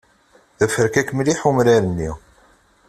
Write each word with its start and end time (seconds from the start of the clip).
D 0.57 0.59
aferkak 0.65 1.09
mliḥ 1.13 1.39
umrar-nni. 1.49 2.11